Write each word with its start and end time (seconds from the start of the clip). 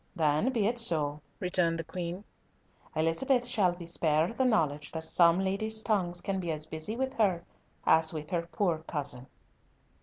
"Then 0.15 0.51
be 0.51 0.65
it 0.65 0.79
so," 0.79 1.21
returned 1.39 1.77
the 1.77 1.83
Queen. 1.83 2.23
"Elizabeth 2.95 3.45
shall 3.45 3.73
be 3.75 3.85
spared 3.85 4.35
the 4.35 4.45
knowledge 4.45 4.91
that 4.93 5.03
some 5.03 5.39
ladies' 5.39 5.83
tongues 5.83 6.21
can 6.21 6.39
be 6.39 6.49
as 6.51 6.65
busy 6.65 6.95
with 6.95 7.13
her 7.13 7.43
as 7.85 8.11
with 8.11 8.31
her 8.31 8.47
poor 8.51 8.79
cousin." 8.87 9.27